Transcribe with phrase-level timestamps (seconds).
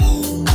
[0.00, 0.47] Oh.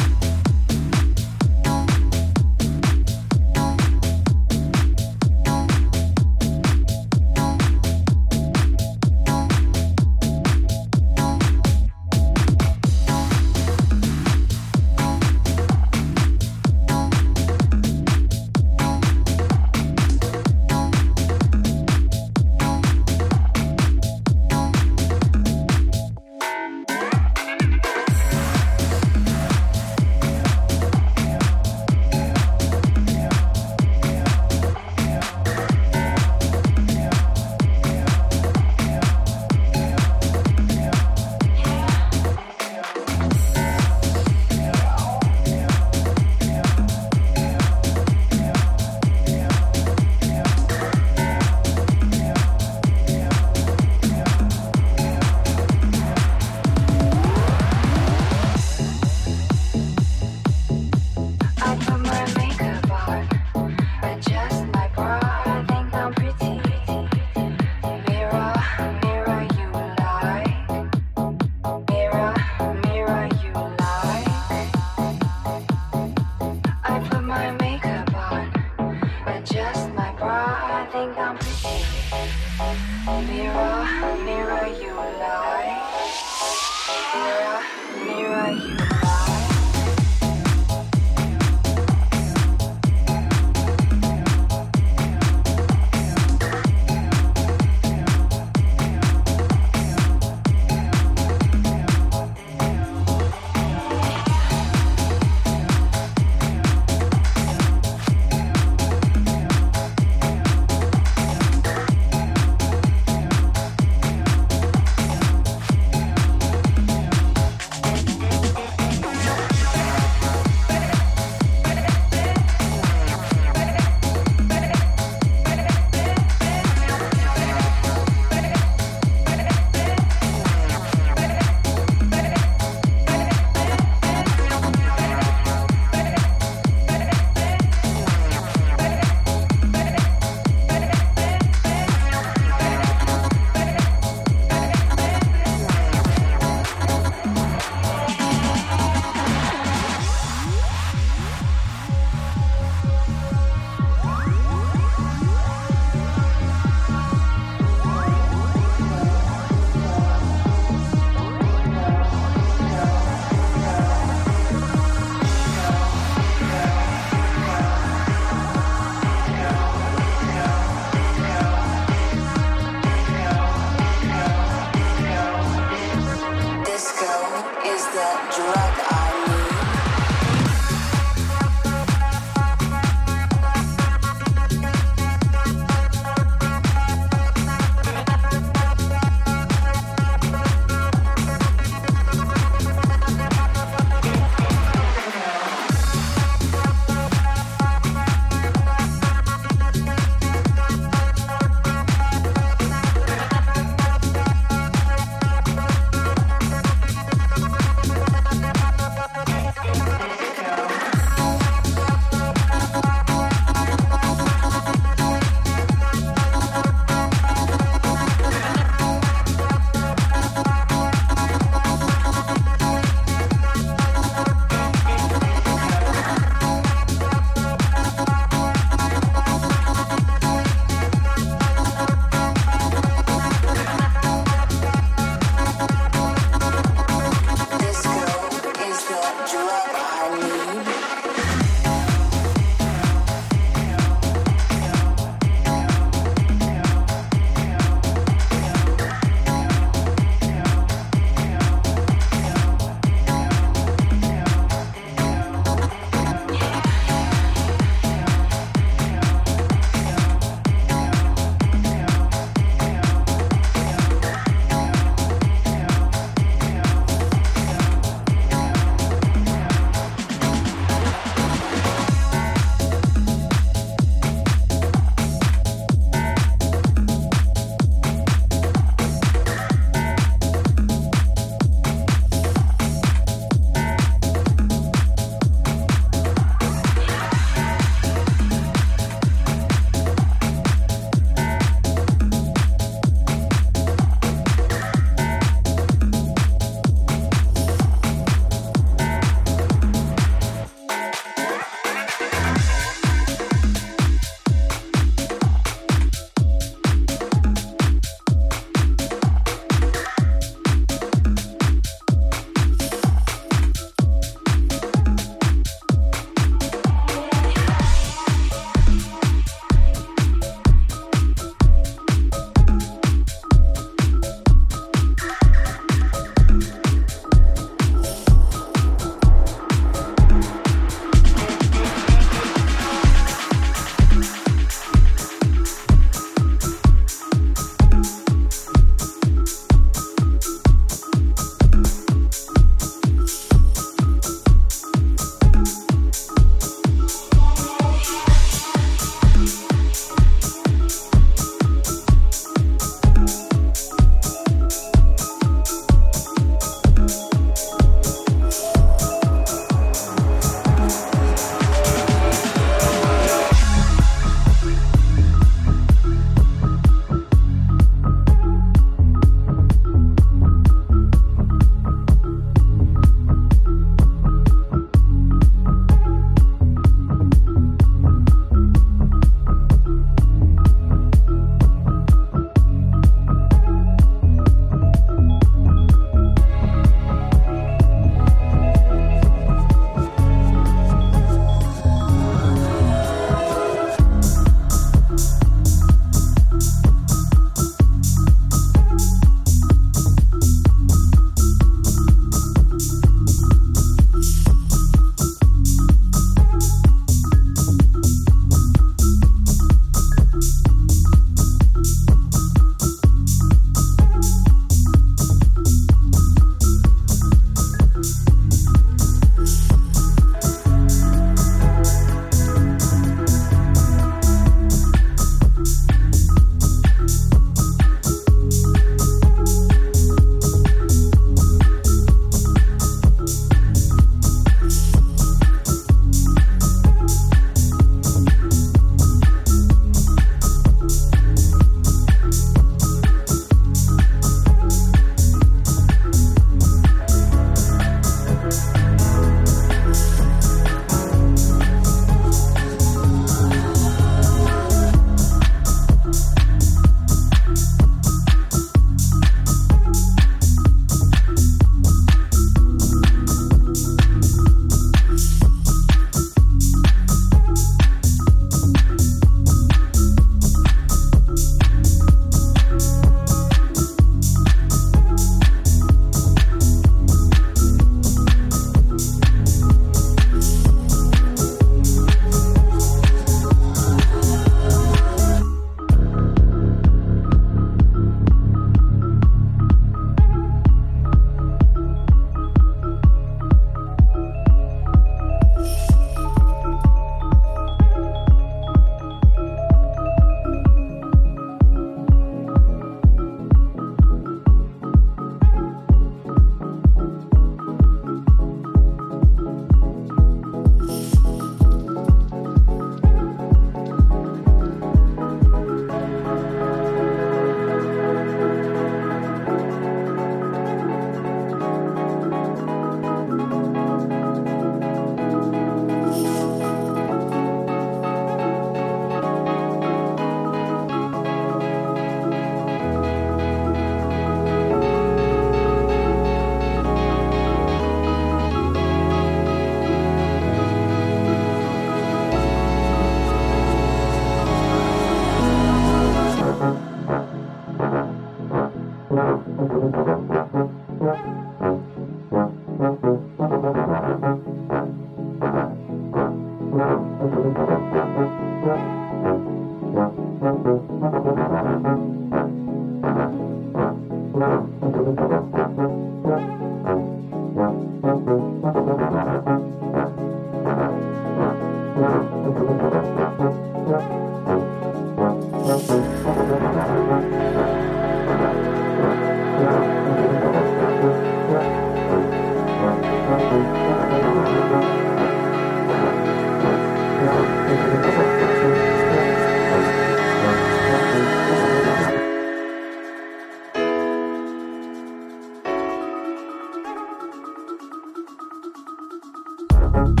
[599.72, 600.00] thank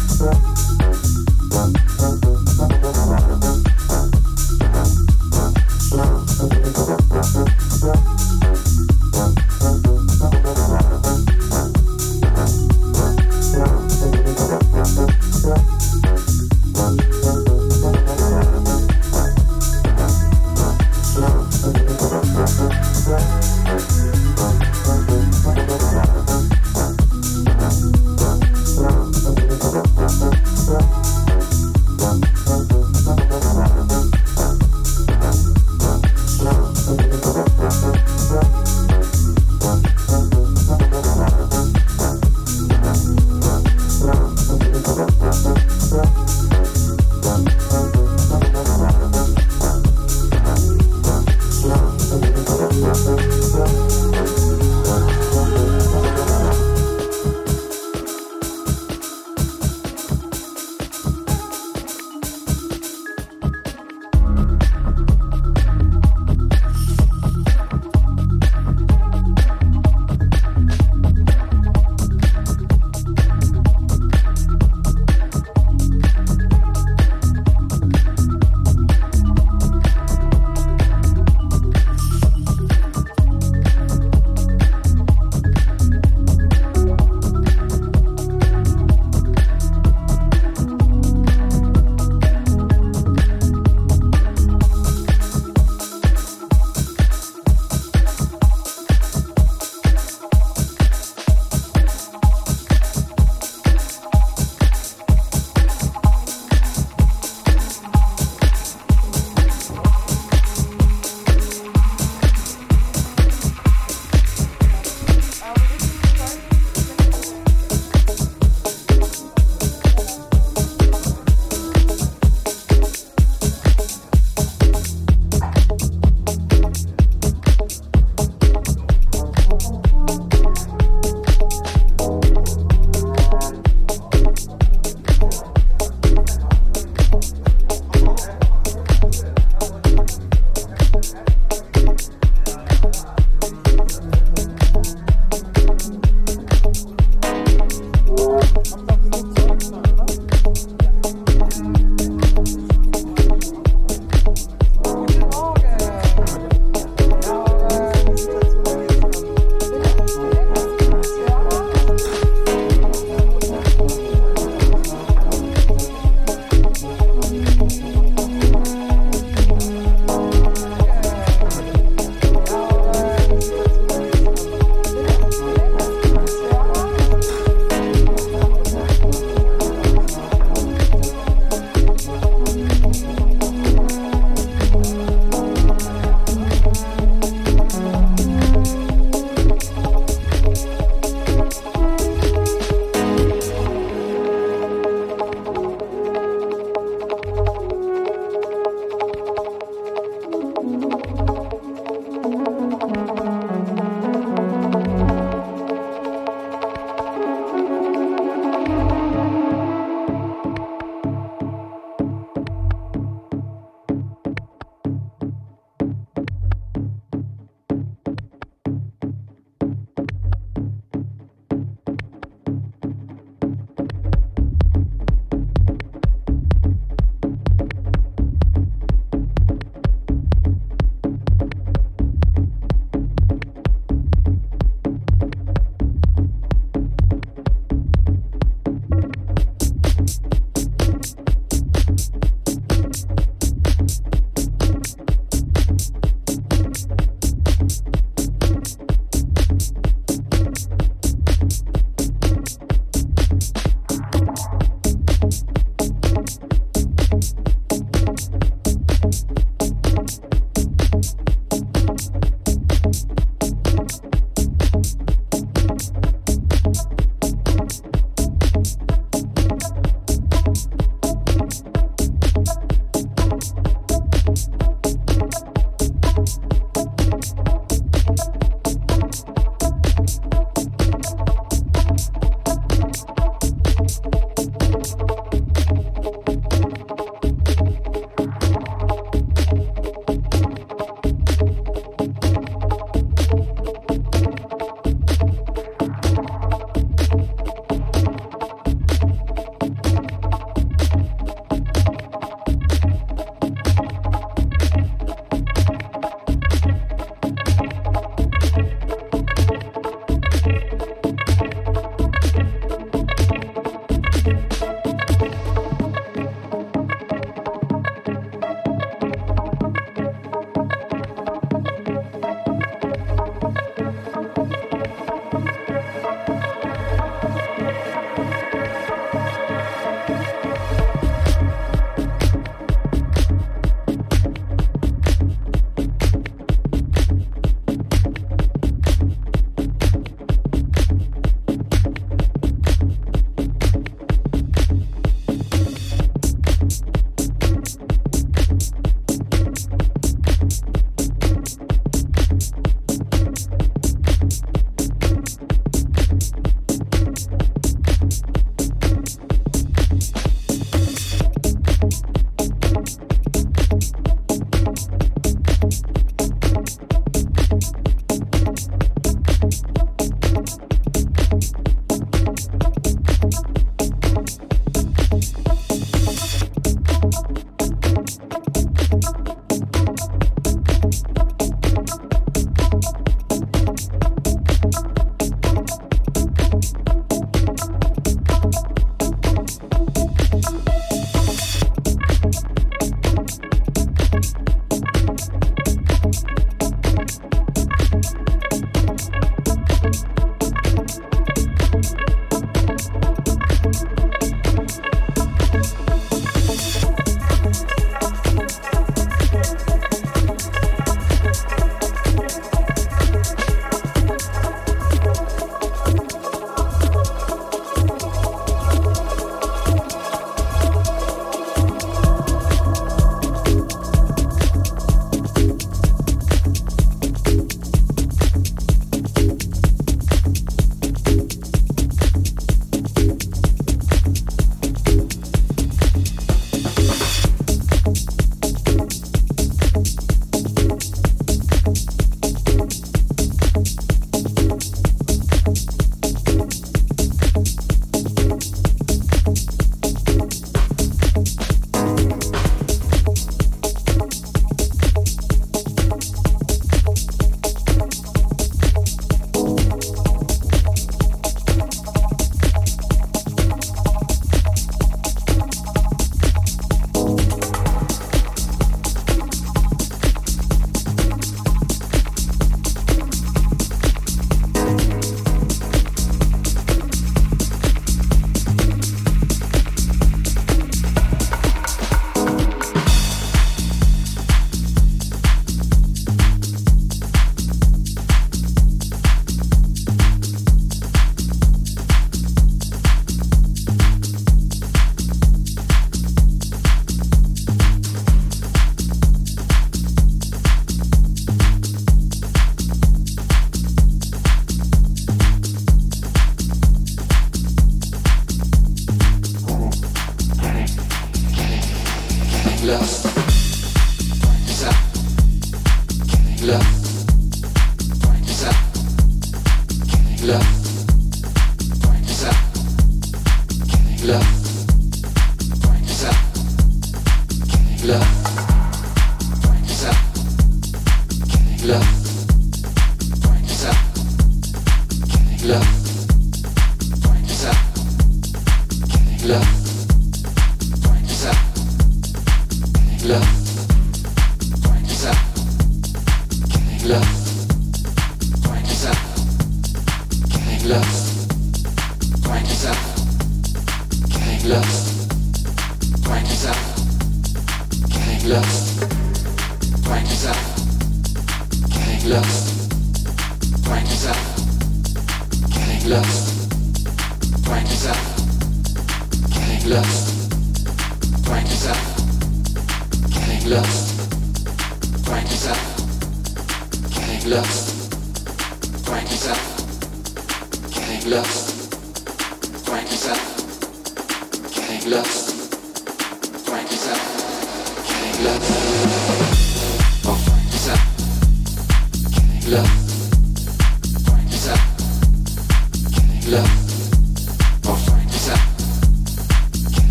[0.00, 0.05] you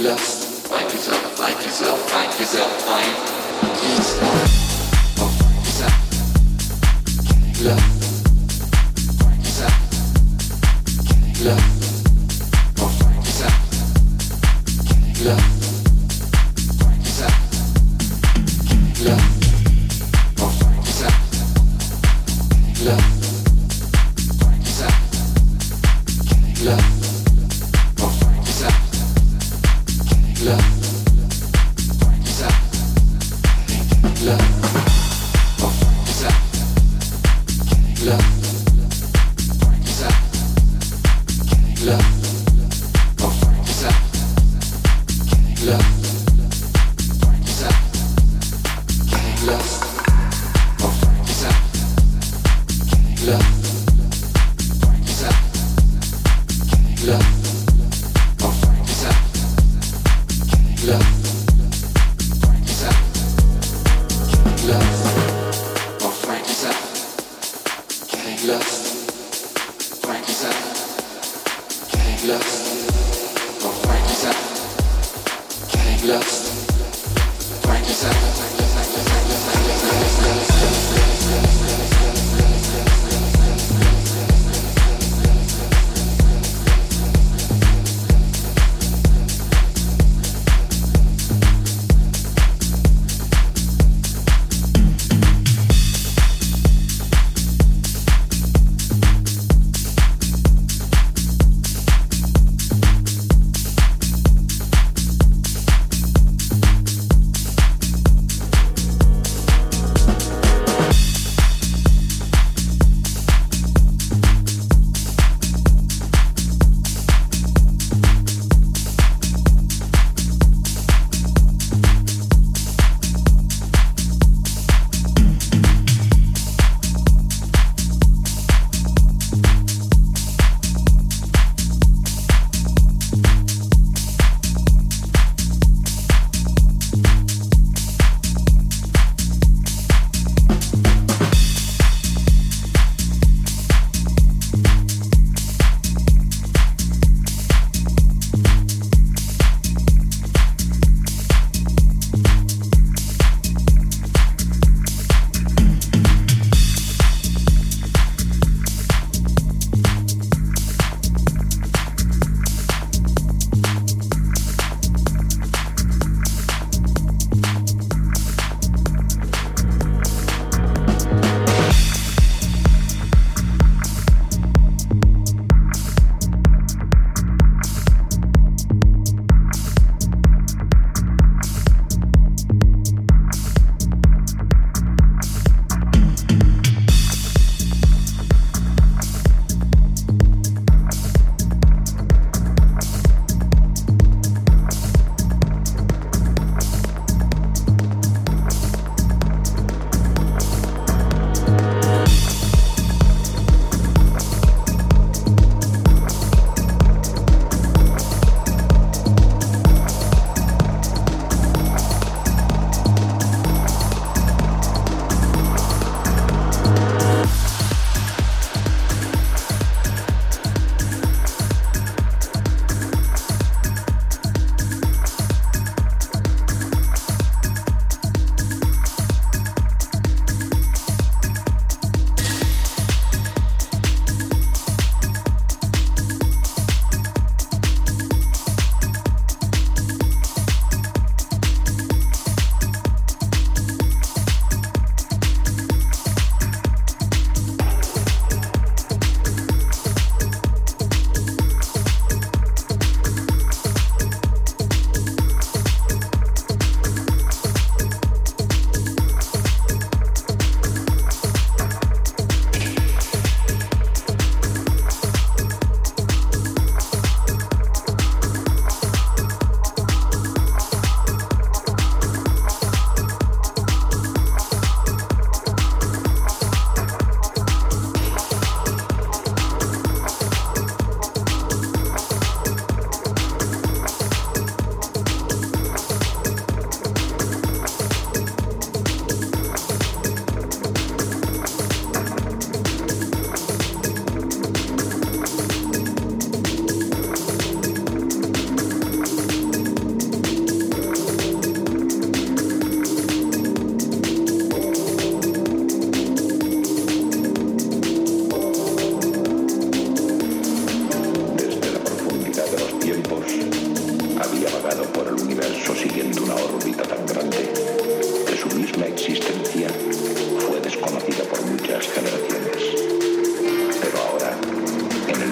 [0.00, 0.66] lust.
[0.68, 3.06] Find yourself, find yourself, find yourself, find
[3.82, 4.36] yourself.
[5.16, 5.94] Find yourself.
[9.20, 9.74] Find yourself.
[14.86, 15.55] Find yourself.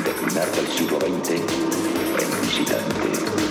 [0.04, 3.43] del siglo XX en visitante.